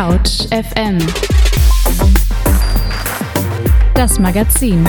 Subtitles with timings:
[0.00, 0.96] Couch FM
[3.92, 4.88] Das Magazin.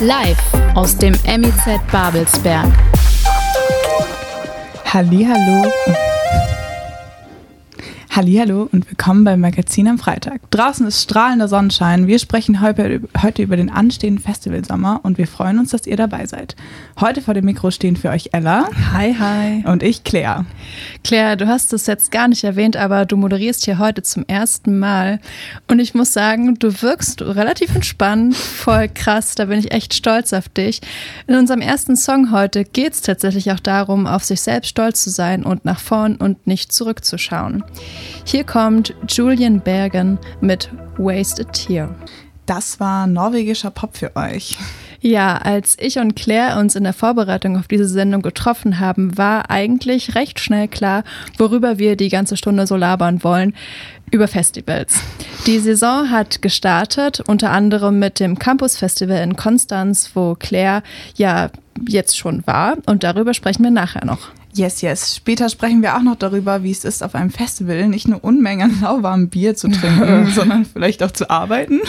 [0.00, 0.42] Live
[0.74, 2.66] aus dem MIZ Babelsberg.
[4.92, 6.07] Hallo Hallo
[8.18, 10.40] und willkommen beim Magazin am Freitag.
[10.50, 12.08] Draußen ist strahlender Sonnenschein.
[12.08, 16.26] Wir sprechen heute, heute über den anstehenden Festivalsommer und wir freuen uns, dass ihr dabei
[16.26, 16.56] seid.
[17.00, 18.68] Heute vor dem Mikro stehen für euch Ella.
[18.92, 19.64] Hi, hi.
[19.70, 20.46] Und ich, Claire.
[21.04, 24.80] Claire, du hast es jetzt gar nicht erwähnt, aber du moderierst hier heute zum ersten
[24.80, 25.20] Mal.
[25.68, 29.36] Und ich muss sagen, du wirkst relativ entspannt, voll krass.
[29.36, 30.80] Da bin ich echt stolz auf dich.
[31.28, 35.10] In unserem ersten Song heute geht es tatsächlich auch darum, auf sich selbst stolz zu
[35.10, 37.62] sein und nach vorn und nicht zurückzuschauen.
[38.24, 41.94] Hier kommt Julian Bergen mit Wasted Tear.
[42.46, 44.56] Das war norwegischer Pop für euch.
[45.00, 49.50] Ja, als ich und Claire uns in der Vorbereitung auf diese Sendung getroffen haben, war
[49.50, 51.04] eigentlich recht schnell klar,
[51.36, 53.54] worüber wir die ganze Stunde so labern wollen.
[54.10, 55.00] Über Festivals.
[55.46, 60.82] Die Saison hat gestartet, unter anderem mit dem Campus Festival in Konstanz, wo Claire
[61.14, 61.50] ja
[61.86, 62.78] jetzt schon war.
[62.86, 64.30] Und darüber sprechen wir nachher noch.
[64.58, 65.14] Yes, yes.
[65.14, 68.80] Später sprechen wir auch noch darüber, wie es ist, auf einem Festival nicht nur Unmengen
[68.82, 71.80] lauwarmem Bier zu trinken, sondern vielleicht auch zu arbeiten.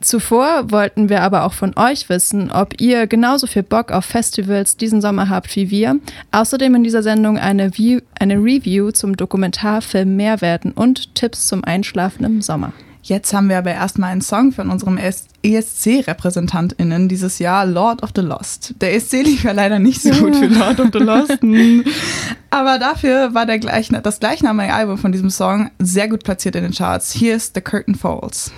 [0.00, 4.78] Zuvor wollten wir aber auch von euch wissen, ob ihr genauso viel Bock auf Festivals
[4.78, 5.96] diesen Sommer habt wie wir.
[6.32, 12.24] Außerdem in dieser Sendung eine, View, eine Review zum Dokumentarfilm Mehrwerten und Tipps zum Einschlafen
[12.24, 12.72] im Sommer.
[13.02, 14.98] Jetzt haben wir aber erstmal einen Song von unserem
[15.42, 18.74] ESC-RepräsentantInnen dieses Jahr, Lord of the Lost.
[18.80, 21.38] Der ESC lief ja leider nicht so gut für Lord of the Lost.
[22.50, 26.62] aber dafür war der gleichna das gleichnamige Album von diesem Song sehr gut platziert in
[26.62, 27.12] den Charts.
[27.12, 28.52] Hier ist The Curtain Falls.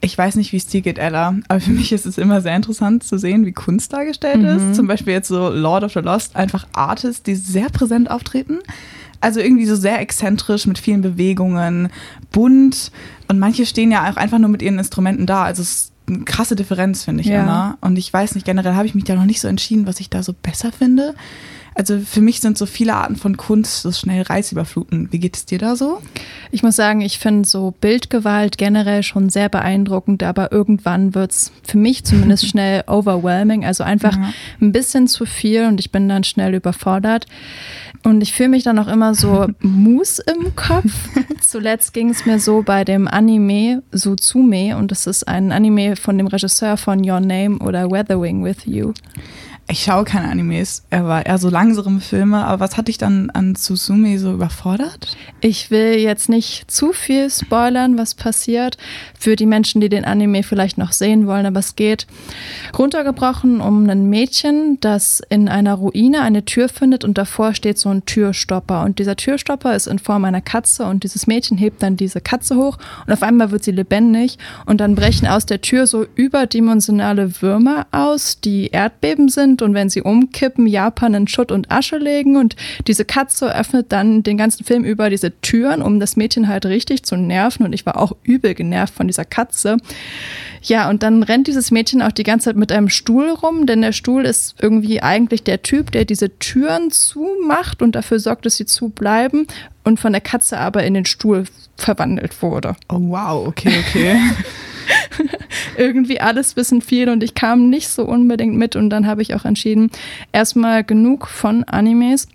[0.00, 2.54] Ich weiß nicht, wie es dir geht, Ella, aber für mich ist es immer sehr
[2.54, 4.70] interessant zu sehen, wie Kunst dargestellt mhm.
[4.70, 4.76] ist.
[4.76, 8.60] Zum Beispiel jetzt so Lord of the Lost, einfach Artists, die sehr präsent auftreten.
[9.20, 11.88] Also irgendwie so sehr exzentrisch mit vielen Bewegungen,
[12.30, 12.92] bunt
[13.28, 15.44] und manche stehen ja auch einfach nur mit ihren Instrumenten da.
[15.44, 17.42] Also es ist eine krasse Differenz, finde ich ja.
[17.42, 17.78] immer.
[17.80, 20.08] Und ich weiß nicht, generell habe ich mich da noch nicht so entschieden, was ich
[20.10, 21.14] da so besser finde.
[21.78, 25.12] Also für mich sind so viele Arten von Kunst so schnell reizüberfluten.
[25.12, 26.02] Wie geht es dir da so?
[26.50, 31.52] Ich muss sagen, ich finde so Bildgewalt generell schon sehr beeindruckend, aber irgendwann wird es
[31.62, 34.32] für mich zumindest schnell overwhelming, also einfach ja.
[34.60, 37.26] ein bisschen zu viel und ich bin dann schnell überfordert.
[38.04, 40.92] Und ich fühle mich dann auch immer so Mus im Kopf.
[41.40, 46.16] Zuletzt ging es mir so bei dem Anime Suzume und das ist ein Anime von
[46.18, 48.92] dem Regisseur von Your Name oder Weathering with You.
[49.70, 53.28] Ich schaue keine Animes, er war eher so langsame Filme, aber was hat dich dann
[53.28, 55.14] an Suzume so überfordert?
[55.42, 58.78] Ich will jetzt nicht zu viel spoilern, was passiert,
[59.18, 62.06] für die Menschen, die den Anime vielleicht noch sehen wollen, aber es geht
[62.78, 67.90] runtergebrochen um ein Mädchen, das in einer Ruine eine Tür findet und davor steht so
[67.90, 68.84] ein Türstopper.
[68.84, 72.56] Und dieser Türstopper ist in Form einer Katze und dieses Mädchen hebt dann diese Katze
[72.56, 77.42] hoch und auf einmal wird sie lebendig und dann brechen aus der Tür so überdimensionale
[77.42, 81.98] Würmer aus, die Erdbeben sind sind und wenn sie umkippen, Japan in Schutt und Asche
[81.98, 82.56] legen und
[82.86, 87.02] diese Katze öffnet dann den ganzen Film über diese Türen, um das Mädchen halt richtig
[87.02, 89.78] zu nerven und ich war auch übel genervt von dieser Katze.
[90.62, 93.82] Ja, und dann rennt dieses Mädchen auch die ganze Zeit mit einem Stuhl rum, denn
[93.82, 98.56] der Stuhl ist irgendwie eigentlich der Typ, der diese Türen zumacht und dafür sorgt, dass
[98.56, 99.46] sie zubleiben
[99.84, 101.44] und von der Katze aber in den Stuhl
[101.76, 102.74] verwandelt wurde.
[102.88, 104.20] Oh wow, okay, okay.
[105.76, 109.34] irgendwie alles bisschen viel und ich kam nicht so unbedingt mit und dann habe ich
[109.34, 109.90] auch entschieden,
[110.32, 112.28] erstmal genug von Animes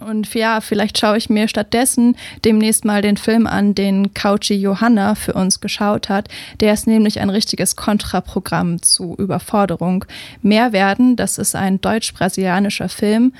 [0.00, 5.14] und ja, vielleicht schaue ich mir stattdessen demnächst mal den Film an, den Couchy Johanna
[5.14, 6.28] für uns geschaut hat.
[6.60, 10.04] Der ist nämlich ein richtiges Kontraprogramm zu Überforderung.
[10.40, 13.32] Mehr werden, das ist ein deutsch-brasilianischer Film,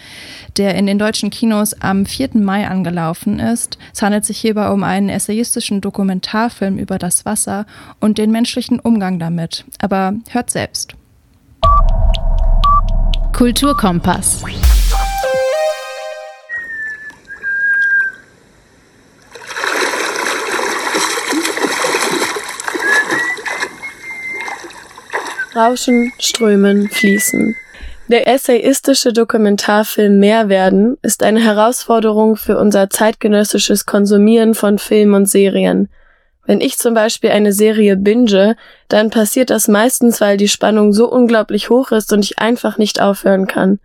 [0.56, 2.30] der in den deutschen Kinos am 4.
[2.34, 3.78] Mai angelaufen ist.
[3.94, 7.66] Es handelt sich hierbei um einen essayistischen Dokumentarfilm über das Wasser
[8.00, 9.64] und den menschlichen Umgang damit.
[9.78, 10.94] Aber hört selbst.
[13.32, 14.42] Kulturkompass.
[25.54, 27.56] Rauschen, Strömen, Fließen.
[28.08, 35.88] Der essayistische Dokumentarfilm Mehrwerden ist eine Herausforderung für unser zeitgenössisches Konsumieren von Film und Serien.
[36.46, 38.56] Wenn ich zum Beispiel eine Serie binge,
[38.88, 43.00] dann passiert das meistens, weil die Spannung so unglaublich hoch ist und ich einfach nicht
[43.00, 43.78] aufhören kann.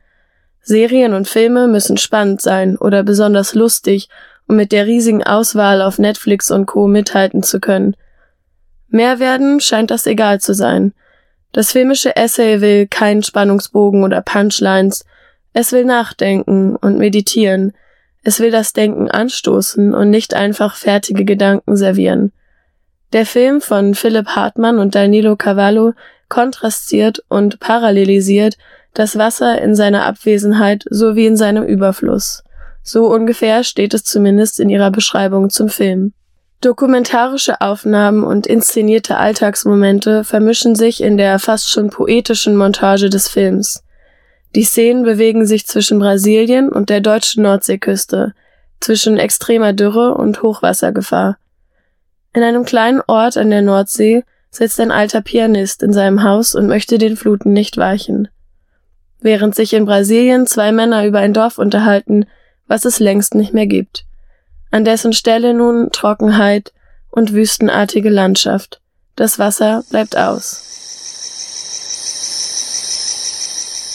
[0.62, 4.08] Serien und Filme müssen spannend sein oder besonders lustig,
[4.48, 6.88] um mit der riesigen Auswahl auf Netflix und Co.
[6.88, 7.96] mithalten zu können.
[8.88, 10.94] Mehrwerden scheint das egal zu sein.
[11.54, 15.06] Das filmische Essay will keinen Spannungsbogen oder Punchlines.
[15.54, 17.74] Es will nachdenken und meditieren.
[18.24, 22.32] Es will das Denken anstoßen und nicht einfach fertige Gedanken servieren.
[23.14, 25.94] Der Film von Philipp Hartmann und Danilo Cavallo
[26.28, 28.58] kontrastiert und parallelisiert
[28.96, 32.44] das Wasser in seiner Abwesenheit sowie in seinem Überfluss.
[32.82, 36.14] So ungefähr steht es zumindest in ihrer Beschreibung zum Film.
[36.64, 43.84] Dokumentarische Aufnahmen und inszenierte Alltagsmomente vermischen sich in der fast schon poetischen Montage des Films.
[44.56, 48.34] Die Szenen bewegen sich zwischen Brasilien und der deutschen Nordseeküste,
[48.80, 51.38] zwischen extremer Dürre und Hochwassergefahr.
[52.34, 56.68] In einem kleinen Ort an der Nordsee sitzt ein alter Pianist in seinem Haus und
[56.68, 58.30] möchte den Fluten nicht weichen.
[59.20, 62.26] Während sich in Brasilien zwei Männer über ein Dorf unterhalten,
[62.68, 64.06] was es längst nicht mehr gibt
[64.74, 66.74] an dessen Stelle nun Trockenheit
[67.12, 68.82] und wüstenartige Landschaft.
[69.16, 70.64] Das Wasser bleibt aus.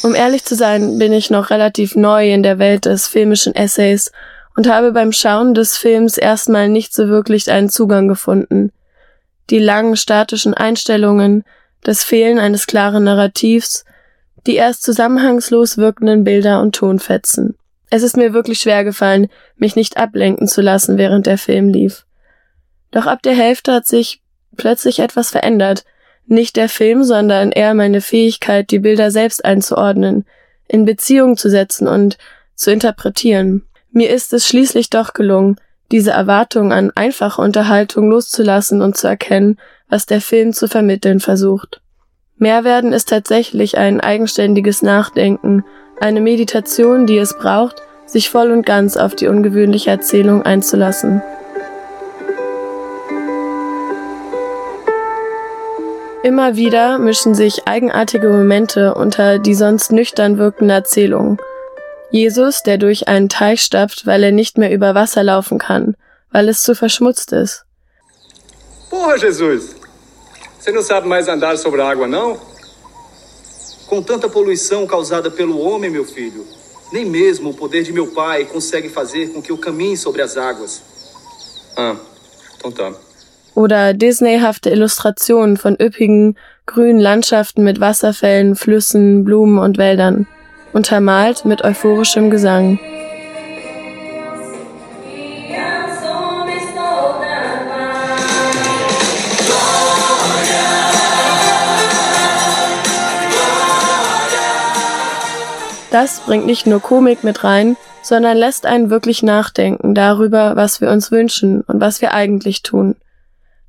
[0.05, 4.13] Um ehrlich zu sein, bin ich noch relativ neu in der Welt des filmischen Essays
[4.55, 8.71] und habe beim Schauen des Films erstmal nicht so wirklich einen Zugang gefunden.
[9.51, 11.43] Die langen statischen Einstellungen,
[11.83, 13.85] das Fehlen eines klaren Narrativs,
[14.47, 17.58] die erst zusammenhangslos wirkenden Bilder und Tonfetzen.
[17.91, 22.05] Es ist mir wirklich schwer gefallen, mich nicht ablenken zu lassen, während der Film lief.
[22.91, 24.23] Doch ab der Hälfte hat sich
[24.57, 25.85] plötzlich etwas verändert.
[26.27, 30.27] Nicht der Film, sondern eher meine Fähigkeit, die Bilder selbst einzuordnen,
[30.69, 32.19] in Beziehung zu setzen und
[32.55, 33.65] zu interpretieren.
[33.91, 35.57] Mir ist es schließlich doch gelungen,
[35.91, 39.59] diese Erwartung an einfache Unterhaltung loszulassen und zu erkennen,
[39.89, 41.81] was der Film zu vermitteln versucht.
[42.37, 45.65] Mehrwerden ist tatsächlich ein eigenständiges Nachdenken
[46.01, 51.23] eine Meditation, die es braucht, sich voll und ganz auf die ungewöhnliche Erzählung einzulassen.
[56.23, 61.41] Immer wieder mischen sich eigenartige Momente unter die sonst nüchtern wirkende Erzählung.
[62.11, 65.97] Jesus, der durch einen Teich stapft, weil er nicht mehr über Wasser laufen kann,
[66.31, 67.65] weil es zu verschmutzt ist.
[68.91, 69.77] Porra, Jesus!
[70.59, 72.39] Você não sabe mais andar sobre a água, não?
[73.89, 76.45] Com tanta poluição causada pelo homem, meu filho,
[76.93, 80.37] nem mesmo o poder de meu pai consegue fazer com que eu caminhe sobre as
[80.37, 80.83] águas.
[81.77, 81.97] Ah,
[82.57, 82.93] então tá.
[83.55, 90.27] Oder Disneyhafte Illustrationen von üppigen, grünen Landschaften mit Wasserfällen, Flüssen, Blumen und Wäldern,
[90.73, 92.79] untermalt mit euphorischem Gesang.
[105.91, 110.91] Das bringt nicht nur Komik mit rein, sondern lässt einen wirklich nachdenken darüber, was wir
[110.91, 112.97] uns wünschen und was wir eigentlich tun.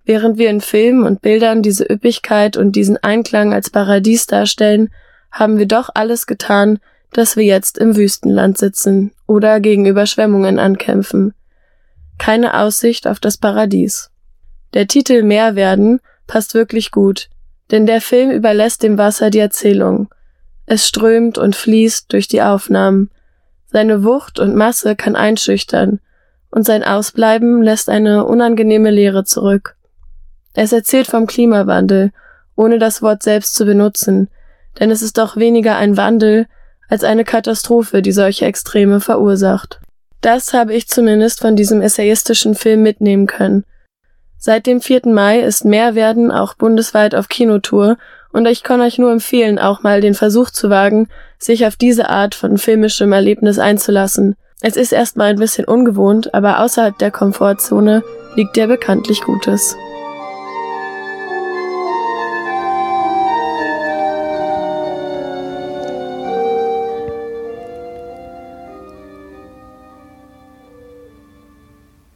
[0.06, 4.90] Während wir in Filmen und Bildern diese Üppigkeit und diesen Einklang als Paradies darstellen,
[5.32, 6.80] haben wir doch alles getan,
[7.14, 11.34] dass wir jetzt im Wüstenland sitzen oder gegen Überschwemmungen ankämpfen.
[12.18, 14.10] Keine Aussicht auf das Paradies.
[14.74, 17.30] Der Titel Meer werden passt wirklich gut,
[17.72, 20.10] denn der Film überlässt dem Wasser die Erzählung
[20.70, 23.10] es strömt und fließt durch die Aufnahmen.
[23.66, 26.00] Seine Wucht und Masse kann einschüchtern,
[26.52, 29.76] und sein Ausbleiben lässt eine unangenehme Leere zurück.
[30.54, 32.12] Es erzählt vom Klimawandel,
[32.56, 34.30] ohne das Wort selbst zu benutzen,
[34.80, 36.48] denn es ist doch weniger ein Wandel
[36.88, 39.80] als eine Katastrophe, die solche Extreme verursacht.
[40.22, 43.64] Das habe ich zumindest von diesem essayistischen Film mitnehmen können.
[44.38, 45.02] Seit dem 4.
[45.06, 47.98] Mai ist Mehrwerden auch bundesweit auf Kinotour
[48.32, 51.08] und ich kann euch nur empfehlen, auch mal den Versuch zu wagen,
[51.38, 54.36] sich auf diese Art von filmischem Erlebnis einzulassen.
[54.62, 58.04] Es ist erstmal ein bisschen ungewohnt, aber außerhalb der Komfortzone
[58.36, 59.76] liegt ja bekanntlich Gutes.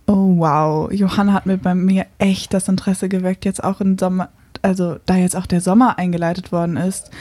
[0.05, 4.29] Oh wow, Johanna hat mir bei mir echt das Interesse geweckt, jetzt auch im Sommer,
[4.63, 7.11] also da jetzt auch der Sommer eingeleitet worden ist,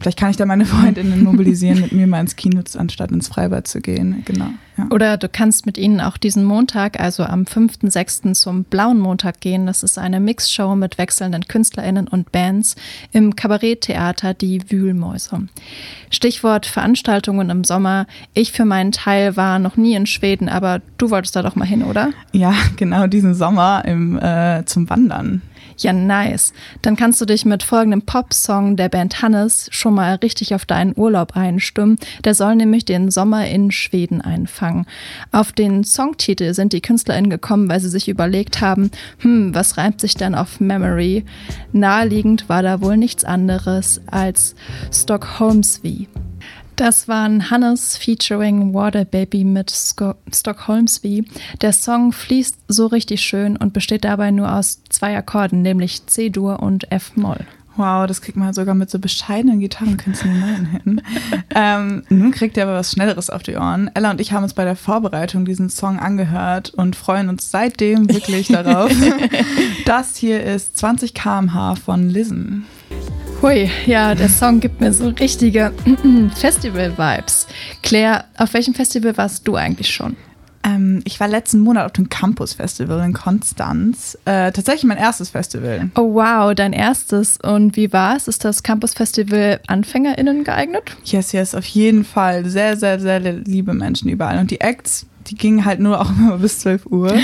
[0.00, 3.66] vielleicht kann ich da meine Freundinnen mobilisieren, mit mir mal ins Kino, anstatt ins Freibad
[3.66, 4.22] zu gehen.
[4.24, 4.46] Genau.
[4.78, 4.86] Ja.
[4.90, 8.32] Oder du kannst mit ihnen auch diesen Montag, also am 5.6.
[8.32, 9.66] zum Blauen Montag gehen.
[9.66, 12.76] Das ist eine Mixshow mit wechselnden KünstlerInnen und Bands
[13.10, 15.48] im Kabaretttheater Die Wühlmäuse.
[16.10, 18.06] Stichwort Veranstaltungen im Sommer.
[18.32, 21.66] Ich für meinen Teil war noch nie in Schweden, aber du wolltest da doch mal
[21.66, 22.10] hin, oder?
[22.32, 25.42] Ja, genau, diesen Sommer im, äh, zum Wandern.
[25.82, 26.52] Ja, nice.
[26.80, 30.96] Dann kannst du dich mit folgendem Popsong der Band Hannes schon mal richtig auf deinen
[30.96, 31.96] Urlaub einstimmen.
[32.24, 34.86] Der soll nämlich den Sommer in Schweden einfangen.
[35.32, 40.00] Auf den Songtitel sind die KünstlerInnen gekommen, weil sie sich überlegt haben, hm, was reimt
[40.00, 41.24] sich denn auf Memory?
[41.72, 44.54] Naheliegend war da wohl nichts anderes als
[44.92, 46.08] Stockholmsvy.
[46.82, 51.24] Das waren Hannes featuring Water Baby mit Sco Stockholmsby.
[51.60, 56.58] Der Song fließt so richtig schön und besteht dabei nur aus zwei Akkorden, nämlich C-Dur
[56.58, 57.46] und F-Moll.
[57.76, 61.02] Wow, das kriegt man sogar mit so bescheidenen Gitarrenkünsten hin.
[61.54, 63.88] ähm, nun kriegt ihr aber was Schnelleres auf die Ohren.
[63.94, 68.12] Ella und ich haben uns bei der Vorbereitung diesen Song angehört und freuen uns seitdem
[68.12, 68.90] wirklich darauf.
[69.84, 72.66] das hier ist 20 km/h von Listen.
[73.42, 75.72] Hui, ja, der Song gibt mir so richtige
[76.36, 77.48] Festival-Vibes.
[77.82, 80.16] Claire, auf welchem Festival warst du eigentlich schon?
[80.62, 84.16] Ähm, ich war letzten Monat auf dem Campus Festival in Konstanz.
[84.26, 85.90] Äh, tatsächlich mein erstes Festival.
[85.96, 87.36] Oh wow, dein erstes.
[87.42, 88.28] Und wie war es?
[88.28, 90.96] Ist das Campus Festival AnfängerInnen geeignet?
[91.04, 92.44] Yes, yes, auf jeden Fall.
[92.44, 94.38] Sehr, sehr, sehr liebe Menschen überall.
[94.38, 97.14] Und die Acts, die gingen halt nur auch immer bis 12 Uhr.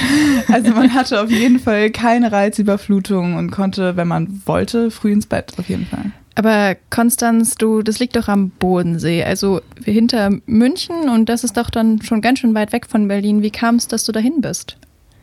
[0.48, 5.26] Also man hatte auf jeden Fall keine Reizüberflutung und konnte, wenn man wollte, früh ins
[5.26, 6.12] Bett, auf jeden Fall.
[6.34, 11.68] Aber Konstanz, du, das liegt doch am Bodensee, also hinter München und das ist doch
[11.68, 13.42] dann schon ganz schön weit weg von Berlin.
[13.42, 14.76] Wie kam es, dass du dahin bist?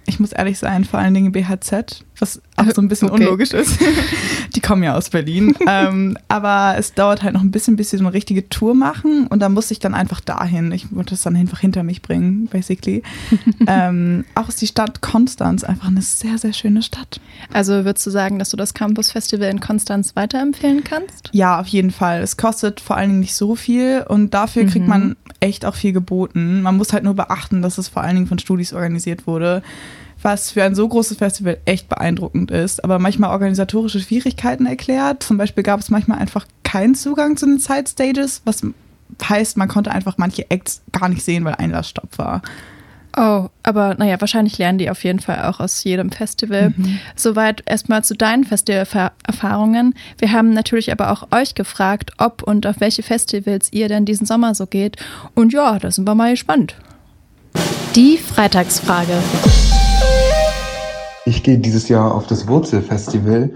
[0.07, 3.23] Ich muss ehrlich sein, vor allen Dingen BHZ was auch so ein bisschen okay.
[3.23, 3.79] unlogisch ist.
[4.65, 5.55] Die kommen ja aus Berlin.
[5.67, 9.27] ähm, aber es dauert halt noch ein bisschen, bis sie so eine richtige Tour machen
[9.27, 10.71] und da muss ich dann einfach dahin.
[10.71, 13.03] Ich wollte das dann einfach hinter mich bringen, basically.
[13.67, 17.19] ähm, auch ist die Stadt Konstanz einfach eine sehr, sehr schöne Stadt.
[17.53, 21.29] Also würdest du sagen, dass du das Campus Festival in Konstanz weiterempfehlen kannst?
[21.31, 22.21] Ja, auf jeden Fall.
[22.21, 24.69] Es kostet vor allen Dingen nicht so viel und dafür mhm.
[24.69, 26.61] kriegt man echt auch viel geboten.
[26.61, 29.61] Man muss halt nur beachten, dass es vor allen Dingen von Studis organisiert wurde
[30.25, 35.21] was für ein so großes Festival echt beeindruckend ist, aber manchmal organisatorische Schwierigkeiten erklärt.
[35.21, 38.65] Zum Beispiel gab es manchmal einfach keinen Zugang zu den Side Stages, was
[39.23, 42.41] heißt, man konnte einfach manche Acts gar nicht sehen, weil Einlassstopp war.
[43.15, 46.73] Oh, aber naja, wahrscheinlich lernen die auf jeden Fall auch aus jedem Festival.
[46.75, 46.99] Mhm.
[47.15, 49.93] Soweit erstmal zu deinen Festivalerfahrungen.
[50.17, 54.25] Wir haben natürlich aber auch euch gefragt, ob und auf welche Festivals ihr denn diesen
[54.25, 54.97] Sommer so geht.
[55.35, 56.75] Und ja, da sind wir mal gespannt.
[57.95, 59.21] Die Freitagsfrage.
[61.27, 63.49] Ich gehe dieses Jahr auf das Wurzelfestival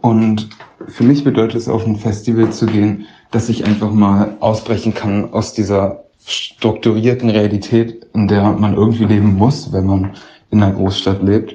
[0.00, 0.48] und
[0.88, 5.30] für mich bedeutet es, auf ein Festival zu gehen, dass ich einfach mal ausbrechen kann
[5.32, 10.12] aus dieser strukturierten Realität, in der man irgendwie leben muss, wenn man
[10.50, 11.54] in einer Großstadt lebt.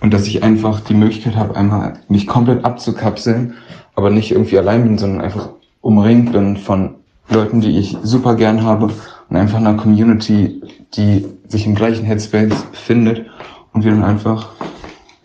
[0.00, 3.54] Und dass ich einfach die Möglichkeit habe, einmal mich komplett abzukapseln,
[3.94, 5.50] aber nicht irgendwie allein bin, sondern einfach
[5.82, 6.96] umringt bin von
[7.28, 8.90] Leuten, die ich super gern habe
[9.28, 10.62] und einfach einer Community,
[10.94, 13.24] die sich im gleichen Headspace befindet
[13.72, 14.50] und wir dann einfach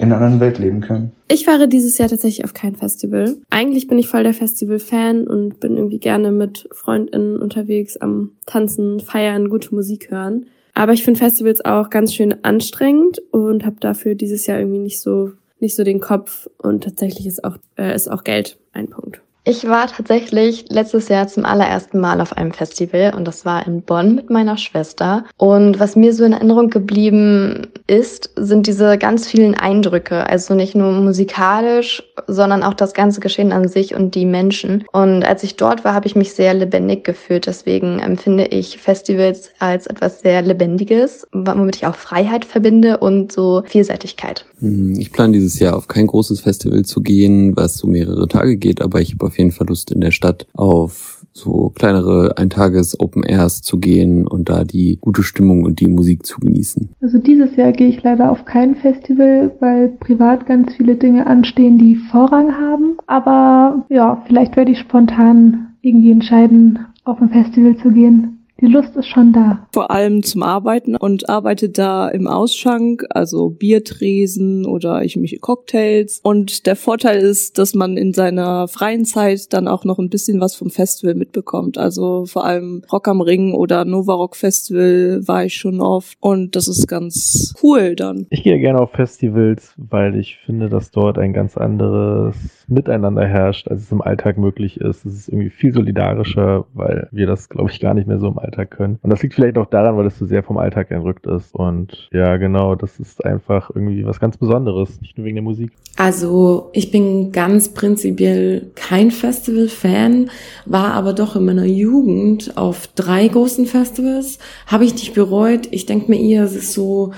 [0.02, 1.12] in einer anderen Welt leben können.
[1.28, 3.38] Ich fahre dieses Jahr tatsächlich auf kein Festival.
[3.52, 9.00] Eigentlich bin ich voll der Festival-Fan und bin irgendwie gerne mit FreundInnen unterwegs am Tanzen,
[9.00, 10.48] Feiern, gute Musik hören.
[10.74, 15.00] Aber ich finde Festivals auch ganz schön anstrengend und habe dafür dieses Jahr irgendwie nicht
[15.00, 19.22] so nicht so den Kopf und tatsächlich ist auch äh, ist auch Geld ein Punkt.
[19.44, 23.82] Ich war tatsächlich letztes Jahr zum allerersten Mal auf einem Festival und das war in
[23.82, 25.26] Bonn mit meiner Schwester.
[25.38, 30.28] Und was mir so in Erinnerung geblieben ist, sind diese ganz vielen Eindrücke.
[30.30, 34.84] Also nicht nur musikalisch, sondern auch das ganze Geschehen an sich und die Menschen.
[34.92, 37.48] Und als ich dort war, habe ich mich sehr lebendig gefühlt.
[37.48, 43.64] Deswegen empfinde ich Festivals als etwas sehr Lebendiges, womit ich auch Freiheit verbinde und so
[43.66, 44.46] Vielseitigkeit.
[44.60, 48.58] Hm, ich plane dieses Jahr auf kein großes Festival zu gehen, was so mehrere Tage
[48.58, 53.24] geht, aber ich habe auf jeden Fall Lust in der Stadt auf so kleinere Eintages-Open
[53.24, 56.90] Airs zu gehen und da die gute Stimmung und die Musik zu genießen.
[57.02, 61.78] Also dieses Jahr gehe ich leider auf kein Festival, weil privat ganz viele Dinge anstehen,
[61.78, 62.98] die Vorrang haben.
[63.08, 68.96] Aber ja, vielleicht werde ich spontan irgendwie entscheiden, auf ein Festival zu gehen die Lust
[68.96, 69.68] ist schon da.
[69.74, 76.20] Vor allem zum Arbeiten und arbeite da im Ausschank, also Biertresen oder ich mich Cocktails.
[76.24, 80.40] Und der Vorteil ist, dass man in seiner freien Zeit dann auch noch ein bisschen
[80.40, 81.78] was vom Festival mitbekommt.
[81.78, 86.56] Also vor allem Rock am Ring oder Nova Rock Festival war ich schon oft und
[86.56, 88.28] das ist ganz cool dann.
[88.30, 92.36] Ich gehe gerne auf Festivals, weil ich finde, dass dort ein ganz anderes
[92.68, 95.06] Miteinander herrscht, als es im Alltag möglich ist.
[95.06, 98.38] Es ist irgendwie viel solidarischer, weil wir das, glaube ich, gar nicht mehr so im
[98.38, 99.00] Alltag Alltag können.
[99.02, 101.54] Und das liegt vielleicht auch daran, weil es so sehr vom Alltag entrückt ist.
[101.54, 105.72] Und ja, genau, das ist einfach irgendwie was ganz Besonderes, nicht nur wegen der Musik.
[105.98, 110.30] Also ich bin ganz prinzipiell kein Festival-Fan,
[110.66, 114.40] war aber doch in meiner Jugend auf drei großen Festivals.
[114.68, 115.68] Habe ich nicht bereut.
[115.72, 117.14] Ich denke mir eher, es ist so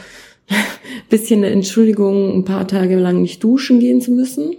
[1.09, 4.55] bisschen eine Entschuldigung, ein paar Tage lang nicht duschen gehen zu müssen.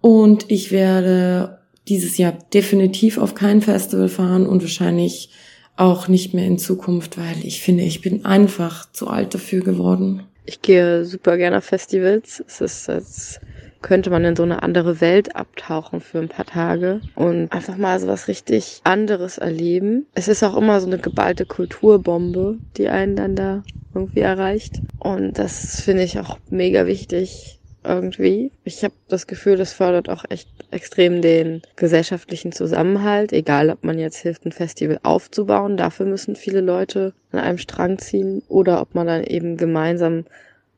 [0.00, 5.30] Und ich werde dieses Jahr definitiv auf kein Festival fahren und wahrscheinlich
[5.80, 10.24] auch nicht mehr in Zukunft, weil ich finde, ich bin einfach zu alt dafür geworden.
[10.44, 12.42] Ich gehe super gerne auf Festivals.
[12.46, 13.40] Es ist, es
[13.80, 17.98] könnte man in so eine andere Welt abtauchen für ein paar Tage und einfach mal
[17.98, 20.06] so was richtig anderes erleben.
[20.14, 23.62] Es ist auch immer so eine geballte Kulturbombe, die einen dann da
[23.94, 24.82] irgendwie erreicht.
[24.98, 28.50] Und das finde ich auch mega wichtig, irgendwie.
[28.64, 33.98] Ich habe das Gefühl, das fördert auch echt extrem den gesellschaftlichen Zusammenhalt, egal ob man
[33.98, 38.94] jetzt hilft, ein Festival aufzubauen, dafür müssen viele Leute an einem Strang ziehen, oder ob
[38.94, 40.24] man dann eben gemeinsam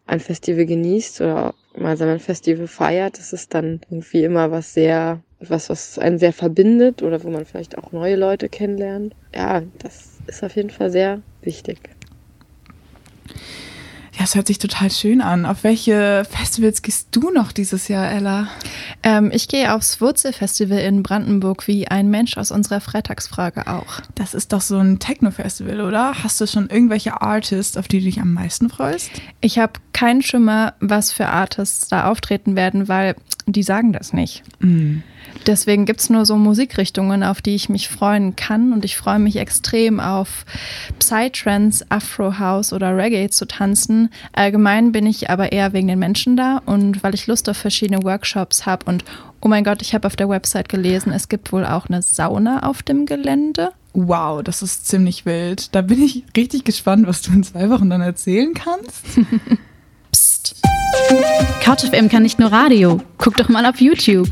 [0.06, 3.18] ein Festival genießt oder gemeinsam ein Festival feiert.
[3.18, 7.44] Das ist dann irgendwie immer was sehr, was, was einen sehr verbindet oder wo man
[7.44, 9.14] vielleicht auch neue Leute kennenlernt.
[9.34, 11.78] Ja, das ist auf jeden Fall sehr wichtig.
[14.22, 15.44] Ja, es hört sich total schön an.
[15.44, 18.46] Auf welche Festivals gehst du noch dieses Jahr, Ella?
[19.02, 24.00] Ähm, ich gehe aufs Wurzelfestival in Brandenburg wie ein Mensch aus unserer Freitagsfrage auch.
[24.14, 26.22] Das ist doch so ein Techno-Festival, oder?
[26.22, 29.10] Hast du schon irgendwelche Artists, auf die du dich am meisten freust?
[29.40, 34.44] Ich habe keinen Schimmer, was für Artists da auftreten werden, weil die sagen das nicht.
[34.60, 34.98] Mm.
[35.46, 38.72] Deswegen gibt es nur so Musikrichtungen, auf die ich mich freuen kann.
[38.72, 40.44] Und ich freue mich extrem auf
[40.98, 44.10] Psytrance, Afro House oder Reggae zu tanzen.
[44.32, 48.02] Allgemein bin ich aber eher wegen den Menschen da und weil ich Lust auf verschiedene
[48.02, 48.86] Workshops habe.
[48.86, 49.04] Und
[49.40, 52.62] oh mein Gott, ich habe auf der Website gelesen, es gibt wohl auch eine Sauna
[52.62, 53.70] auf dem Gelände.
[53.94, 55.74] Wow, das ist ziemlich wild.
[55.74, 59.04] Da bin ich richtig gespannt, was du in zwei Wochen dann erzählen kannst.
[60.12, 60.56] Psst.
[61.62, 63.00] CouchFM kann nicht nur Radio.
[63.18, 64.28] Guck doch mal auf YouTube.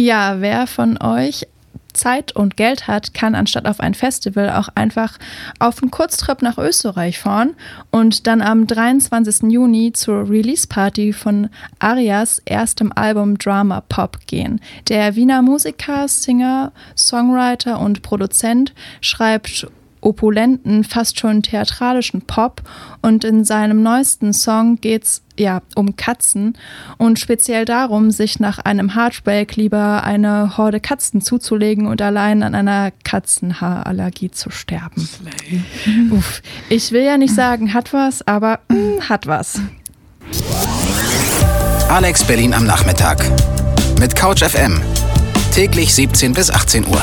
[0.00, 1.44] Ja, wer von euch
[1.92, 5.18] Zeit und Geld hat, kann anstatt auf ein Festival auch einfach
[5.58, 7.56] auf einen Kurztrip nach Österreich fahren
[7.90, 9.50] und dann am 23.
[9.50, 11.48] Juni zur Release-Party von
[11.80, 14.60] Arias erstem Album Drama Pop gehen.
[14.88, 19.66] Der Wiener Musiker, Singer, Songwriter und Produzent schreibt
[20.08, 22.62] opulenten, fast schon theatralischen Pop
[23.02, 26.56] und in seinem neuesten Song geht's ja um Katzen
[26.96, 32.54] und speziell darum, sich nach einem Heartbreak lieber eine Horde Katzen zuzulegen und allein an
[32.54, 35.08] einer Katzenhaarallergie zu sterben.
[36.10, 36.42] Uff.
[36.70, 39.60] Ich will ja nicht sagen, hat was, aber mm, hat was.
[41.88, 43.24] Alex Berlin am Nachmittag
[44.00, 44.80] mit Couch FM.
[45.52, 47.02] Täglich 17 bis 18 Uhr.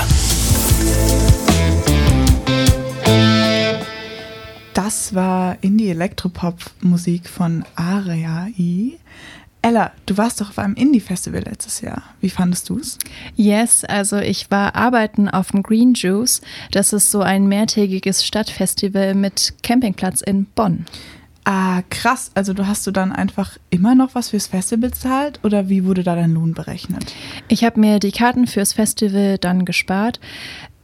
[5.16, 8.98] War Indie-Elektropop-Musik von Areai.
[9.62, 12.04] Ella, du warst doch auf einem Indie-Festival letztes Jahr.
[12.22, 13.00] Wie fandest du es?
[13.36, 16.42] Yes, also ich war arbeiten auf dem Green Juice.
[16.72, 20.86] Das ist so ein mehrtägiges Stadtfestival mit Campingplatz in Bonn.
[21.46, 22.32] Ah, krass.
[22.36, 26.04] Also du hast du dann einfach immer noch was fürs Festival bezahlt oder wie wurde
[26.04, 27.14] da dein Lohn berechnet?
[27.48, 30.20] Ich habe mir die Karten fürs Festival dann gespart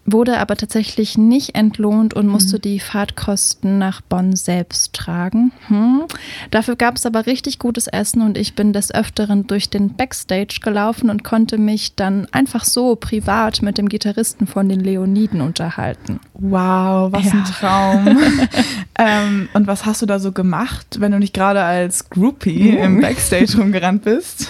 [0.06, 2.62] wurde aber tatsächlich nicht entlohnt und musste mhm.
[2.62, 5.52] die Fahrtkosten nach Bonn selbst tragen.
[5.68, 6.04] Hm.
[6.50, 10.60] Dafür gab es aber richtig gutes Essen und ich bin des Öfteren durch den Backstage
[10.62, 16.20] gelaufen und konnte mich dann einfach so privat mit dem Gitarristen von den Leoniden unterhalten.
[16.34, 17.32] Wow, was ja.
[17.34, 18.20] ein Traum.
[18.98, 22.84] ähm, und was hast du da so gemacht, wenn du nicht gerade als Groupie uh.
[22.84, 24.50] im Backstage rumgerannt bist?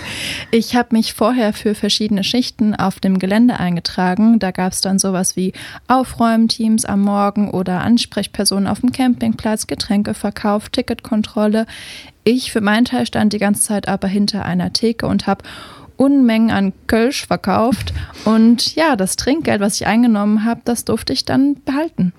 [0.54, 4.38] Ich habe mich vorher für verschiedene Schichten auf dem Gelände eingetragen.
[4.38, 5.54] Da gab es dann sowas wie
[5.88, 11.68] Aufräumteams am Morgen oder Ansprechpersonen auf dem Campingplatz, Getränkeverkauf, Ticketkontrolle.
[12.26, 15.46] Ich für meinen Teil stand die ganze Zeit aber hinter einer Theke und habe
[15.96, 17.94] Unmengen an Kölsch verkauft.
[18.26, 22.12] Und ja, das Trinkgeld, was ich eingenommen habe, das durfte ich dann behalten.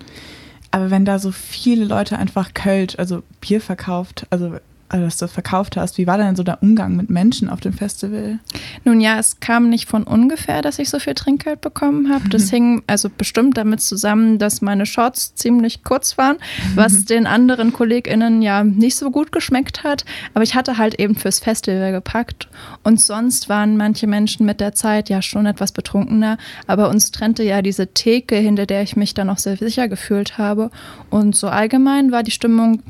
[0.71, 4.57] Aber wenn da so viele Leute einfach Kölsch, also Bier verkauft, also
[4.92, 5.96] also dass du verkauft hast.
[5.96, 8.38] Wie war denn so der Umgang mit Menschen auf dem Festival?
[8.85, 12.28] Nun ja, es kam nicht von ungefähr, dass ich so viel Trinkgeld bekommen habe.
[12.28, 16.37] Das hing also bestimmt damit zusammen, dass meine Shorts ziemlich kurz waren,
[16.74, 20.05] was den anderen KollegInnen ja nicht so gut geschmeckt hat.
[20.35, 22.48] Aber ich hatte halt eben fürs Festival gepackt.
[22.83, 26.37] Und sonst waren manche Menschen mit der Zeit ja schon etwas betrunkener.
[26.66, 30.37] Aber uns trennte ja diese Theke, hinter der ich mich dann auch sehr sicher gefühlt
[30.37, 30.70] habe.
[31.09, 32.83] Und so allgemein war die Stimmung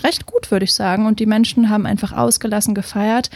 [0.00, 1.06] recht gut, würde ich sagen.
[1.06, 3.30] Und die Menschen haben einfach ausgelassen gefeiert.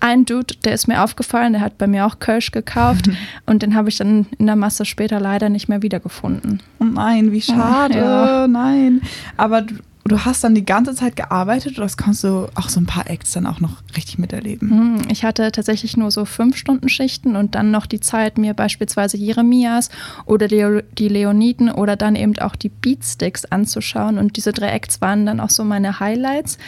[0.00, 3.10] Ein Dude, der ist mir aufgefallen, der hat bei mir auch Kölsch gekauft
[3.46, 6.62] und den habe ich dann in der Masse später leider nicht mehr wiedergefunden.
[6.78, 7.98] Oh nein, wie schade.
[7.98, 8.48] Ja.
[8.48, 9.02] Nein.
[9.36, 9.66] Aber
[10.10, 13.32] du, hast dann die ganze Zeit gearbeitet oder konntest du auch so ein paar Acts
[13.32, 14.70] dann auch noch richtig miterleben?
[14.70, 18.54] Hm, ich hatte tatsächlich nur so fünf Stunden Schichten und dann noch die Zeit, mir
[18.54, 19.90] beispielsweise Jeremias
[20.26, 24.18] oder die Leoniden oder dann eben auch die Beatsticks anzuschauen.
[24.18, 26.58] Und diese drei Acts waren dann auch so meine Highlights.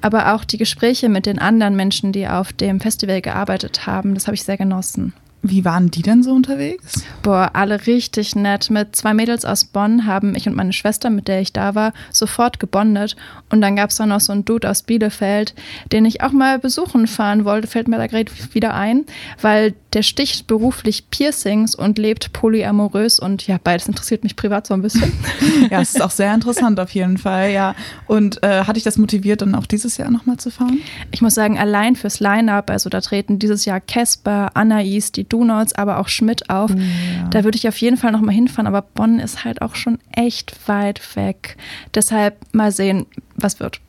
[0.00, 4.26] Aber auch die Gespräche mit den anderen Menschen, die auf dem Festival gearbeitet haben, das
[4.26, 5.12] habe ich sehr genossen.
[5.48, 7.04] Wie waren die denn so unterwegs?
[7.22, 8.70] Boah, alle richtig nett.
[8.70, 11.92] Mit zwei Mädels aus Bonn haben ich und meine Schwester, mit der ich da war,
[12.10, 13.16] sofort gebondet.
[13.50, 15.54] Und dann gab es auch noch so einen Dude aus Bielefeld,
[15.92, 19.04] den ich auch mal besuchen fahren wollte, fällt mir da gerade wieder ein,
[19.40, 24.74] weil der sticht beruflich Piercings und lebt polyamorös und ja, beides interessiert mich privat so
[24.74, 25.10] ein bisschen.
[25.70, 27.74] ja, es ist auch sehr interessant auf jeden Fall, ja.
[28.06, 30.80] Und äh, hat dich das motiviert, dann auch dieses Jahr nochmal zu fahren?
[31.12, 35.74] Ich muss sagen, allein fürs Line-Up, also da treten dieses Jahr Casper, Anais, die Donuts,
[35.74, 36.70] aber auch Schmidt auf.
[36.70, 37.28] Ja.
[37.30, 40.68] Da würde ich auf jeden Fall nochmal hinfahren, aber Bonn ist halt auch schon echt
[40.68, 41.56] weit weg.
[41.94, 43.80] Deshalb mal sehen, was wird.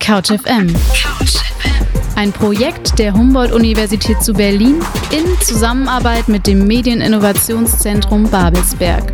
[0.00, 0.74] Couch FM.
[2.16, 9.12] Ein Projekt der Humboldt-Universität zu Berlin in Zusammenarbeit mit dem Medieninnovationszentrum Babelsberg.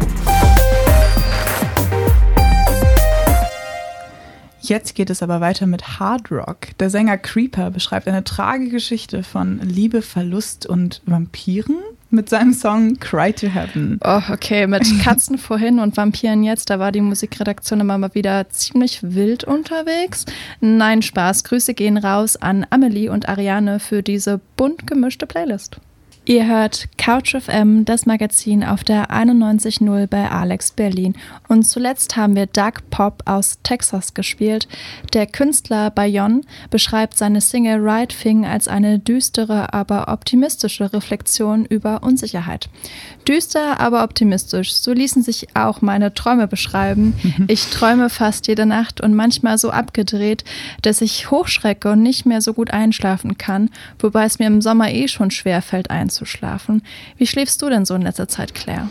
[4.66, 6.68] Jetzt geht es aber weiter mit Hard Rock.
[6.80, 11.76] Der Sänger Creeper beschreibt eine tragische Geschichte von Liebe, Verlust und Vampiren
[12.08, 14.00] mit seinem Song Cry to Heaven.
[14.02, 18.48] Oh, okay, mit Katzen vorhin und Vampiren jetzt, da war die Musikredaktion immer mal wieder
[18.48, 20.24] ziemlich wild unterwegs.
[20.60, 21.44] Nein, Spaß.
[21.44, 25.78] Grüße gehen raus an Amelie und Ariane für diese bunt gemischte Playlist.
[26.26, 31.16] Ihr hört Couch FM, das Magazin auf der 91.0 bei Alex Berlin.
[31.48, 34.66] Und zuletzt haben wir Doug Pop aus Texas gespielt.
[35.12, 42.02] Der Künstler Bayon beschreibt seine Single Right Thing als eine düstere, aber optimistische Reflexion über
[42.02, 42.70] Unsicherheit.
[43.28, 44.72] Düster, aber optimistisch.
[44.72, 47.14] So ließen sich auch meine Träume beschreiben.
[47.46, 50.44] Ich träume fast jede Nacht und manchmal so abgedreht,
[50.82, 54.90] dass ich hochschrecke und nicht mehr so gut einschlafen kann, wobei es mir im Sommer
[54.90, 56.82] eh schon schwer fällt einzuschlafen einzuschlafen.
[57.16, 58.88] Wie schläfst du denn so in letzter Zeit, Claire?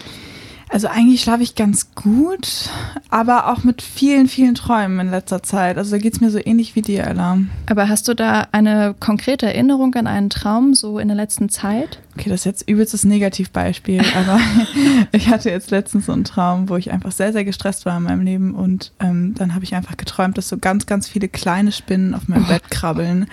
[0.73, 2.71] Also eigentlich schlafe ich ganz gut,
[3.11, 5.77] aber auch mit vielen, vielen Träumen in letzter Zeit.
[5.77, 7.37] Also da geht es mir so ähnlich wie dir, Ella.
[7.69, 11.99] Aber hast du da eine konkrete Erinnerung an einen Traum so in der letzten Zeit?
[12.15, 14.39] Okay, das ist jetzt übelstes Negativbeispiel, aber
[15.11, 18.03] ich hatte jetzt letztens so einen Traum, wo ich einfach sehr, sehr gestresst war in
[18.03, 21.71] meinem Leben und ähm, dann habe ich einfach geträumt, dass so ganz, ganz viele kleine
[21.71, 22.47] Spinnen auf meinem oh.
[22.47, 23.27] Bett krabbeln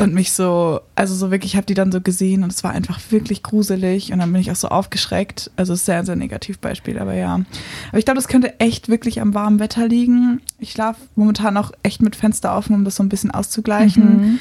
[0.00, 2.72] und mich so, also so wirklich, ich habe die dann so gesehen und es war
[2.72, 5.50] einfach wirklich gruselig und dann bin ich auch so aufgeschreckt.
[5.56, 7.40] Also sehr, sehr Negativbeispiel, aber ja.
[7.88, 10.40] Aber ich glaube, das könnte echt wirklich am warmen Wetter liegen.
[10.58, 14.20] Ich schlafe momentan auch echt mit Fenster offen, um das so ein bisschen auszugleichen.
[14.20, 14.40] Mhm.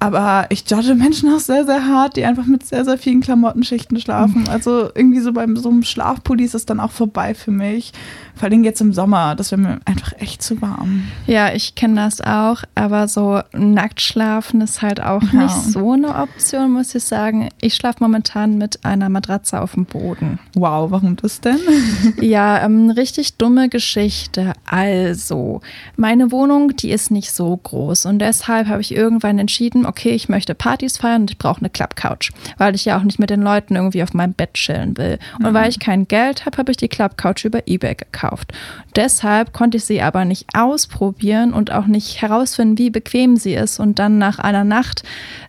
[0.00, 3.98] Aber ich judge Menschen auch sehr, sehr hart, die einfach mit sehr, sehr vielen Klamottenschichten
[3.98, 4.42] schlafen.
[4.42, 4.48] Mhm.
[4.48, 7.92] Also irgendwie so beim so einem Schlafpulli ist es dann auch vorbei für mich.
[8.36, 11.02] Vor allem jetzt im Sommer, das wäre mir einfach echt zu warm.
[11.26, 15.42] Ja, ich kenne das auch, aber so nackt schlafen ist halt auch ja.
[15.42, 17.48] nicht so eine Option, muss ich sagen.
[17.60, 20.38] Ich schlafe momentan mit einer Matratze auf dem Boden.
[20.54, 21.58] Wow, warum das denn?
[22.20, 24.52] ja, ähm, richtig dumme Geschichte.
[24.64, 25.60] Also,
[25.96, 30.28] meine Wohnung, die ist nicht so groß und deshalb habe ich irgendwann entschieden, okay, ich
[30.28, 33.42] möchte Partys feiern und ich brauche eine Club-Couch, weil ich ja auch nicht mit den
[33.42, 35.18] Leuten irgendwie auf meinem Bett chillen will.
[35.38, 35.54] Und mhm.
[35.54, 38.52] weil ich kein Geld habe, habe ich die Club-Couch über Ebay gekauft.
[38.94, 43.80] Deshalb konnte ich sie aber nicht ausprobieren und auch nicht herausfinden, wie bequem sie ist.
[43.80, 45.02] Und dann nach einer Nacht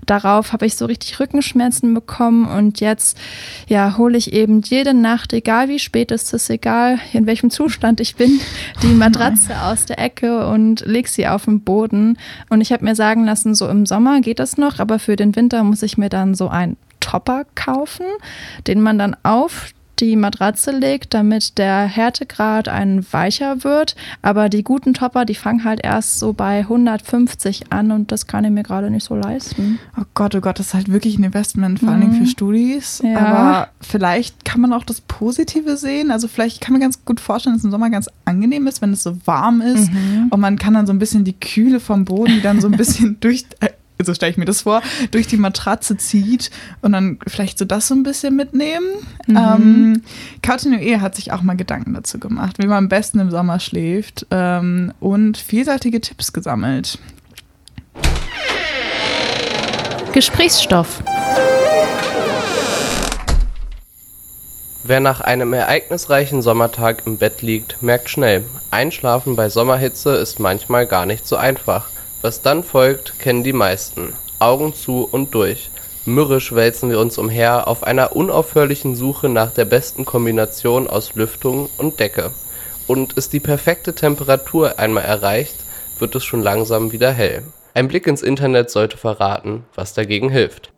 [0.06, 3.17] darauf habe ich so richtig Rückenschmerzen bekommen und jetzt
[3.67, 7.99] ja hole ich eben jede Nacht, egal wie spät es ist, egal in welchem Zustand
[7.99, 8.39] ich bin,
[8.82, 12.17] die Matratze aus der Ecke und lege sie auf den Boden.
[12.49, 15.36] Und ich habe mir sagen lassen, so im Sommer geht das noch, aber für den
[15.36, 18.06] Winter muss ich mir dann so einen Topper kaufen,
[18.68, 23.96] den man dann auf die Matratze legt, damit der Härtegrad ein weicher wird.
[24.22, 28.46] Aber die guten Topper, die fangen halt erst so bei 150 an und das kann
[28.46, 29.80] ich mir gerade nicht so leisten.
[30.00, 32.13] Oh Gott, oh Gott, das ist halt wirklich ein Investment, vor allem mhm.
[32.13, 33.02] für Studis.
[33.04, 33.18] Ja.
[33.18, 36.12] Aber vielleicht kann man auch das Positive sehen.
[36.12, 38.94] Also vielleicht kann man ganz gut vorstellen, dass es im Sommer ganz angenehm ist, wenn
[38.94, 40.28] es so warm ist mhm.
[40.30, 42.74] und man kann dann so ein bisschen die Kühle vom Boden, die dann so ein
[42.78, 43.70] bisschen durch äh,
[44.06, 44.82] so stelle ich mir das vor,
[45.12, 48.88] durch die Matratze zieht und dann vielleicht so das so ein bisschen mitnehmen.
[49.28, 49.38] Mhm.
[49.38, 50.02] Ähm,
[50.46, 54.26] Continuer hat sich auch mal Gedanken dazu gemacht, wie man am besten im Sommer schläft
[54.32, 56.98] ähm, und vielseitige Tipps gesammelt.
[60.14, 61.04] Gesprächsstoff.
[64.86, 70.88] Wer nach einem ereignisreichen Sommertag im Bett liegt, merkt schnell, Einschlafen bei Sommerhitze ist manchmal
[70.88, 71.90] gar nicht so einfach.
[72.21, 74.13] Was dann folgt, kennen die meisten.
[74.39, 75.69] Augen zu und durch.
[76.03, 81.69] Mürrisch wälzen wir uns umher auf einer unaufhörlichen Suche nach der besten Kombination aus Lüftung
[81.77, 82.32] und Decke.
[82.88, 85.55] Und ist die perfekte Temperatur einmal erreicht,
[85.99, 87.43] wird es schon langsam wieder hell.
[87.73, 90.71] Ein Blick ins Internet sollte verraten, was dagegen hilft.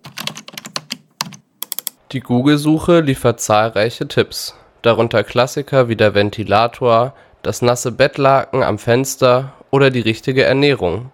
[2.11, 9.53] Die Google-Suche liefert zahlreiche Tipps, darunter Klassiker wie der Ventilator, das nasse Bettlaken am Fenster
[9.71, 11.09] oder die richtige Ernährung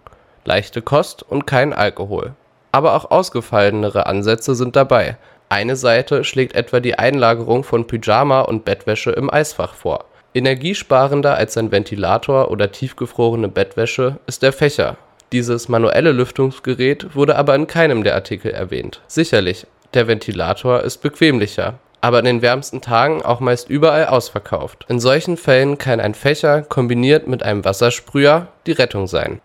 [0.48, 2.32] leichte Kost und kein Alkohol.
[2.72, 5.16] Aber auch ausgefallenere Ansätze sind dabei.
[5.50, 10.06] Eine Seite schlägt etwa die Einlagerung von Pyjama und Bettwäsche im Eisfach vor.
[10.34, 14.96] Energiesparender als ein Ventilator oder tiefgefrorene Bettwäsche ist der Fächer.
[15.32, 19.02] Dieses manuelle Lüftungsgerät wurde aber in keinem der Artikel erwähnt.
[19.06, 24.86] Sicherlich, der Ventilator ist bequemlicher, aber in den wärmsten Tagen auch meist überall ausverkauft.
[24.88, 29.40] In solchen Fällen kann ein Fächer kombiniert mit einem Wassersprüher die Rettung sein.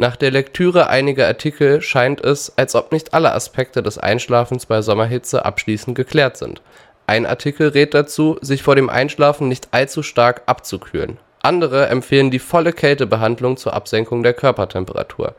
[0.00, 4.80] Nach der Lektüre einiger Artikel scheint es, als ob nicht alle Aspekte des Einschlafens bei
[4.80, 6.62] Sommerhitze abschließend geklärt sind.
[7.08, 11.18] Ein Artikel rät dazu, sich vor dem Einschlafen nicht allzu stark abzukühlen.
[11.42, 15.34] Andere empfehlen die volle Kältebehandlung zur Absenkung der Körpertemperatur.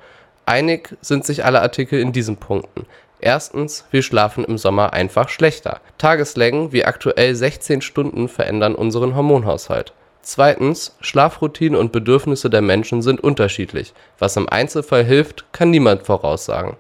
[0.46, 2.86] Einig sind sich alle Artikel in diesen Punkten.
[3.22, 5.80] Erstens, wir schlafen im Sommer einfach schlechter.
[5.98, 9.94] Tageslängen wie aktuell 16 Stunden verändern unseren Hormonhaushalt.
[10.22, 13.94] Zweitens, Schlafroutinen und Bedürfnisse der Menschen sind unterschiedlich.
[14.20, 16.78] Was im Einzelfall hilft, kann niemand voraussagen.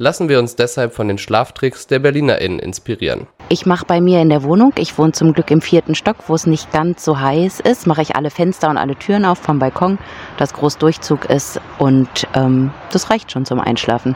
[0.00, 3.26] Lassen wir uns deshalb von den Schlaftricks der BerlinerInnen inspirieren.
[3.48, 6.34] Ich mache bei mir in der Wohnung, ich wohne zum Glück im vierten Stock, wo
[6.34, 9.58] es nicht ganz so heiß ist, mache ich alle Fenster und alle Türen auf vom
[9.58, 9.98] Balkon,
[10.36, 14.14] dass groß Durchzug ist und ähm, das reicht schon zum Einschlafen.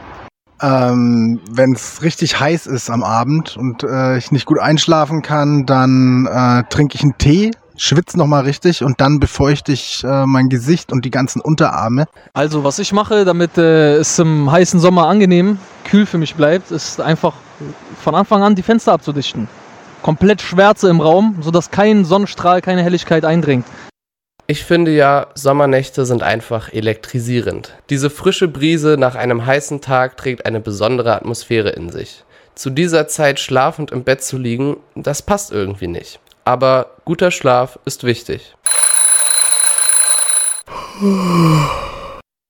[0.62, 5.64] Ähm, Wenn es richtig heiß ist am Abend und äh, ich nicht gut einschlafen kann,
[5.66, 10.48] dann äh, trinke ich einen Tee, schwitze nochmal richtig und dann befeuchte ich äh, mein
[10.48, 12.06] Gesicht und die ganzen Unterarme.
[12.32, 16.70] Also was ich mache, damit äh, es im heißen Sommer angenehm, kühl für mich bleibt,
[16.70, 17.35] ist einfach
[18.02, 19.48] von Anfang an die Fenster abzudichten.
[20.02, 23.66] Komplett Schwärze im Raum, sodass kein Sonnenstrahl, keine Helligkeit eindringt.
[24.48, 27.74] Ich finde ja, Sommernächte sind einfach elektrisierend.
[27.90, 32.24] Diese frische Brise nach einem heißen Tag trägt eine besondere Atmosphäre in sich.
[32.54, 36.20] Zu dieser Zeit schlafend im Bett zu liegen, das passt irgendwie nicht.
[36.44, 38.57] Aber guter Schlaf ist wichtig.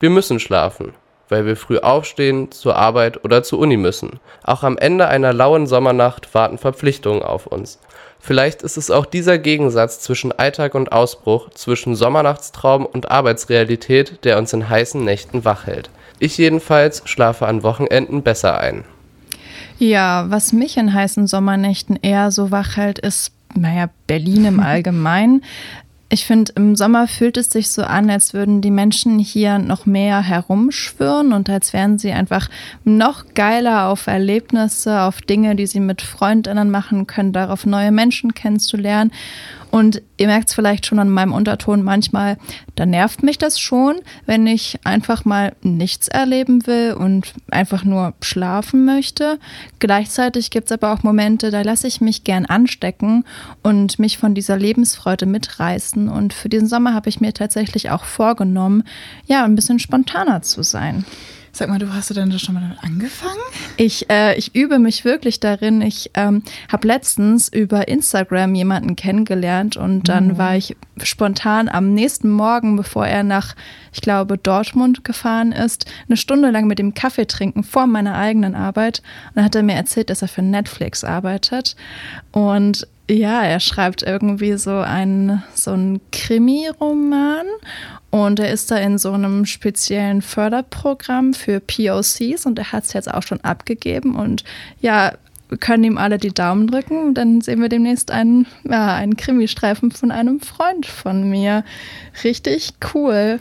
[0.00, 0.94] Wir müssen schlafen,
[1.28, 4.18] weil wir früh aufstehen, zur Arbeit oder zur Uni müssen.
[4.44, 7.78] Auch am Ende einer lauen Sommernacht warten Verpflichtungen auf uns.
[8.18, 14.38] Vielleicht ist es auch dieser Gegensatz zwischen Alltag und Ausbruch, zwischen Sommernachtstraum und Arbeitsrealität, der
[14.38, 15.90] uns in heißen Nächten wach hält.
[16.18, 18.85] Ich jedenfalls schlafe an Wochenenden besser ein.
[19.78, 25.42] Ja, was mich in heißen Sommernächten eher so wach hält, ist, naja, Berlin im Allgemeinen.
[26.08, 29.86] Ich finde, im Sommer fühlt es sich so an, als würden die Menschen hier noch
[29.86, 32.50] mehr herumschwirren und als wären sie einfach
[32.84, 38.34] noch geiler auf Erlebnisse, auf Dinge, die sie mit Freundinnen machen können, darauf neue Menschen
[38.34, 39.10] kennenzulernen.
[39.72, 42.37] Und ihr merkt es vielleicht schon an meinem Unterton manchmal,
[42.74, 48.12] da nervt mich das schon, wenn ich einfach mal nichts erleben will und einfach nur
[48.20, 49.38] schlafen möchte.
[49.78, 53.24] Gleichzeitig gibt es aber auch Momente, da lasse ich mich gern anstecken
[53.62, 56.11] und mich von dieser Lebensfreude mitreißen.
[56.11, 58.85] Und für diesen Sommer habe ich mir tatsächlich auch vorgenommen,
[59.24, 61.06] ja, ein bisschen spontaner zu sein.
[61.54, 63.38] Sag mal, du hast du denn schon mal damit angefangen?
[63.76, 65.82] Ich, äh, ich übe mich wirklich darin.
[65.82, 70.38] Ich ähm, habe letztens über Instagram jemanden kennengelernt und dann Mhm.
[70.38, 73.54] war ich spontan am nächsten Morgen, bevor er nach,
[73.92, 78.54] ich glaube, Dortmund gefahren ist, eine Stunde lang mit dem Kaffee trinken vor meiner eigenen
[78.54, 79.02] Arbeit.
[79.28, 81.76] Und dann hat er mir erzählt, dass er für Netflix arbeitet.
[82.30, 87.46] Und ja, er schreibt irgendwie so einen, so einen Krimi-Roman
[88.10, 92.92] und er ist da in so einem speziellen Förderprogramm für POCs und er hat es
[92.92, 94.16] jetzt auch schon abgegeben.
[94.16, 94.44] Und
[94.80, 95.12] ja,
[95.60, 97.14] können ihm alle die Daumen drücken.
[97.14, 101.64] Dann sehen wir demnächst einen, ja, einen Krimi-Streifen von einem Freund von mir.
[102.24, 103.40] Richtig cool.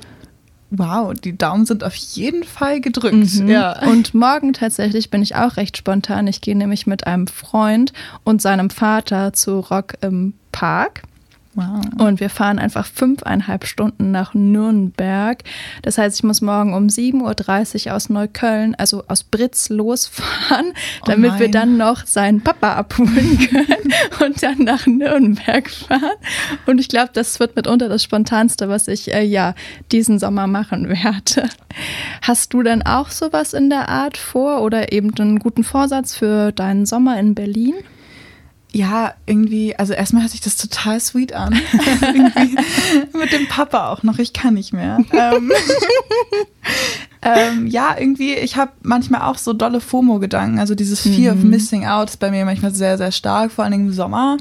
[0.73, 3.41] Wow, die Daumen sind auf jeden Fall gedrückt.
[3.41, 3.49] Mhm.
[3.49, 3.87] Ja.
[3.87, 6.27] Und morgen tatsächlich bin ich auch recht spontan.
[6.27, 7.91] Ich gehe nämlich mit einem Freund
[8.23, 11.03] und seinem Vater zu Rock im Park.
[11.53, 11.81] Wow.
[11.97, 15.43] Und wir fahren einfach fünfeinhalb Stunden nach Nürnberg.
[15.81, 21.05] Das heißt, ich muss morgen um 7.30 Uhr aus Neukölln, also aus Britz, losfahren, Oh
[21.05, 21.51] damit wir nein.
[21.51, 23.93] dann noch seinen Papa abholen können
[24.25, 26.11] und dann nach Nürnberg fahren.
[26.67, 29.53] Und ich glaube, das wird mitunter das Spontanste, was ich äh, ja
[29.91, 31.49] diesen Sommer machen werde.
[32.21, 36.51] Hast du denn auch sowas in der Art vor oder eben einen guten Vorsatz für
[36.53, 37.75] deinen Sommer in Berlin?
[38.73, 41.53] Ja, irgendwie, also erstmal hört sich das total sweet an.
[43.13, 44.99] mit dem Papa auch noch, ich kann nicht mehr.
[45.11, 45.51] ähm,
[47.23, 50.57] ähm, ja, irgendwie, ich habe manchmal auch so dolle FOMO-Gedanken.
[50.59, 51.49] Also dieses Fear of Mhm.
[51.51, 54.37] Missing Out ist bei mir manchmal sehr, sehr stark, vor allen Dingen im Sommer.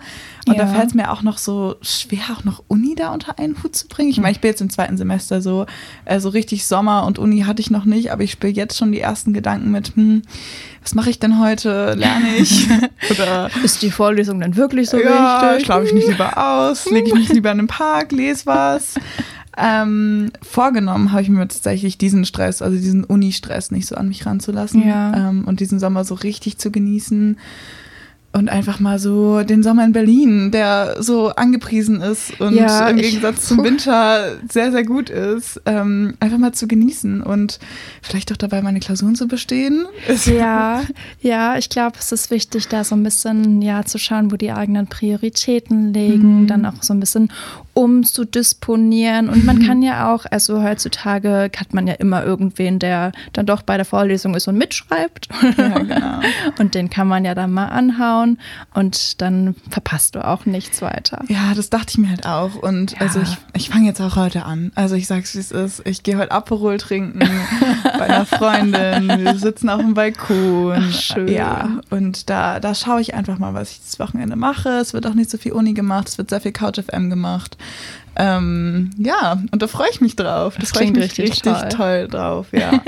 [0.48, 0.72] Und da Ja.
[0.74, 3.86] fällt es mir auch noch so schwer, auch noch Uni da unter einen Hut zu
[3.86, 4.08] bringen.
[4.10, 5.66] Ich meine, ich bin jetzt im zweiten Semester so,
[6.06, 8.92] äh, so richtig Sommer und Uni hatte ich noch nicht, aber ich spiele jetzt schon
[8.92, 10.22] die ersten Gedanken mit, hm,
[10.82, 11.94] was mache ich denn heute?
[11.94, 12.66] Lerne ich?
[13.10, 15.66] Oder Ist die Vorlesung denn wirklich so ja, wichtig?
[15.66, 18.94] schlafe ich mich lieber aus, lege ich mich lieber in den Park, lese was.
[19.56, 24.24] Ähm, vorgenommen habe ich mir tatsächlich diesen Stress, also diesen Uni-Stress nicht so an mich
[24.24, 25.30] ranzulassen Ja.
[25.30, 27.38] ähm, und diesen Sommer so richtig zu genießen.
[28.32, 32.98] Und einfach mal so den Sommer in Berlin, der so angepriesen ist und Ja, im
[32.98, 37.58] ich- Gegensatz zum Winter sehr, sehr gut ist, ähm, einfach mal zu genießen und
[38.02, 39.86] vielleicht auch dabei meine Klausuren zu bestehen.
[40.26, 40.82] Ja,
[41.20, 44.52] ja, ich glaube, es ist wichtig, da so ein bisschen ja zu schauen, wo die
[44.52, 46.46] eigenen Prioritäten liegen, Mhm.
[46.46, 47.30] dann auch so ein bisschen
[47.74, 49.28] umzudisponieren.
[49.28, 53.62] Und man kann ja auch, also heutzutage hat man ja immer irgendwen, der dann doch
[53.62, 55.28] bei der Vorlesung ist und mitschreibt.
[55.56, 56.20] Ja, genau.
[56.58, 58.19] Und den kann man ja dann mal anhauen
[58.74, 61.24] und dann verpasst du auch nichts weiter.
[61.28, 62.54] Ja, das dachte ich mir halt auch.
[62.54, 64.72] Und also ich, ich fange jetzt auch heute an.
[64.74, 65.82] Also ich sag's, wie es ist.
[65.86, 67.20] Ich gehe heute Aperol trinken
[67.82, 69.08] bei einer Freundin.
[69.08, 70.88] Wir sitzen auf dem Balkon.
[70.88, 71.28] Ach, schön.
[71.28, 74.68] Ja, und da, da schaue ich einfach mal, was ich das Wochenende mache.
[74.78, 76.08] Es wird auch nicht so viel Uni gemacht.
[76.08, 77.56] Es wird sehr viel Couch FM gemacht.
[78.16, 80.56] Ähm, ja, und da freue ich mich drauf.
[80.58, 81.68] Das Da freue ich klingt mich richtig richtig toll.
[81.68, 82.82] toll drauf, ja.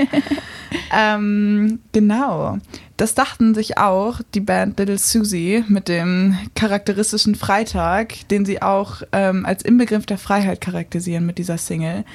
[0.95, 2.57] ähm, genau.
[2.97, 9.01] Das dachten sich auch die Band Little Susie mit dem charakteristischen Freitag, den sie auch
[9.11, 12.05] ähm, als Inbegriff der Freiheit charakterisieren mit dieser Single.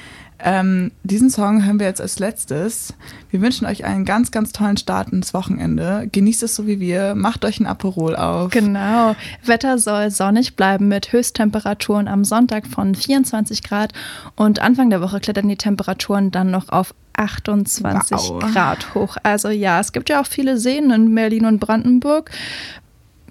[0.41, 2.93] Ähm, diesen Song hören wir jetzt als letztes.
[3.29, 6.07] Wir wünschen euch einen ganz, ganz tollen Start ins Wochenende.
[6.11, 7.15] Genießt es so wie wir.
[7.15, 8.51] Macht euch ein Aperol auf.
[8.51, 9.15] Genau.
[9.43, 13.93] Wetter soll sonnig bleiben mit Höchsttemperaturen am Sonntag von 24 Grad
[14.35, 18.39] und Anfang der Woche klettern die Temperaturen dann noch auf 28 Wow.
[18.53, 19.17] Grad hoch.
[19.23, 22.31] Also ja, es gibt ja auch viele Seen in Berlin und Brandenburg.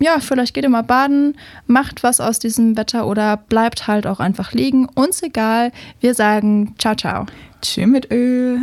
[0.01, 4.21] Ja, vielleicht geht ihr mal baden, macht was aus diesem Wetter oder bleibt halt auch
[4.21, 4.87] einfach liegen.
[4.95, 5.73] Uns egal.
[6.01, 7.27] Wir sagen ciao, ciao.
[7.61, 8.61] Tschüss mit Öl.